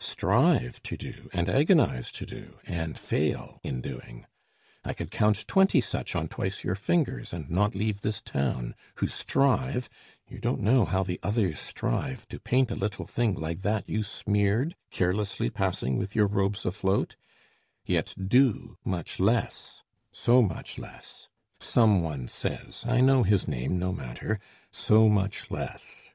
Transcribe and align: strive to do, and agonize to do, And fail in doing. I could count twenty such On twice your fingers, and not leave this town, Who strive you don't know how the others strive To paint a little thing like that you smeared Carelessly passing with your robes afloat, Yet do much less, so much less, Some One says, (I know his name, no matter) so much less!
strive 0.00 0.80
to 0.84 0.96
do, 0.96 1.28
and 1.32 1.48
agonize 1.48 2.12
to 2.12 2.24
do, 2.24 2.56
And 2.68 2.96
fail 2.96 3.58
in 3.64 3.80
doing. 3.80 4.26
I 4.84 4.92
could 4.92 5.10
count 5.10 5.44
twenty 5.48 5.80
such 5.80 6.14
On 6.14 6.28
twice 6.28 6.62
your 6.62 6.76
fingers, 6.76 7.32
and 7.32 7.50
not 7.50 7.74
leave 7.74 8.02
this 8.02 8.20
town, 8.22 8.76
Who 8.98 9.08
strive 9.08 9.88
you 10.28 10.38
don't 10.38 10.60
know 10.60 10.84
how 10.84 11.02
the 11.02 11.18
others 11.24 11.58
strive 11.58 12.28
To 12.28 12.38
paint 12.38 12.70
a 12.70 12.76
little 12.76 13.06
thing 13.06 13.34
like 13.34 13.62
that 13.62 13.88
you 13.88 14.04
smeared 14.04 14.76
Carelessly 14.92 15.50
passing 15.50 15.96
with 15.96 16.14
your 16.14 16.28
robes 16.28 16.64
afloat, 16.64 17.16
Yet 17.84 18.14
do 18.28 18.76
much 18.84 19.18
less, 19.18 19.82
so 20.12 20.40
much 20.42 20.78
less, 20.78 21.28
Some 21.58 22.02
One 22.02 22.28
says, 22.28 22.84
(I 22.86 23.00
know 23.00 23.24
his 23.24 23.48
name, 23.48 23.80
no 23.80 23.92
matter) 23.92 24.38
so 24.70 25.08
much 25.08 25.50
less! 25.50 26.10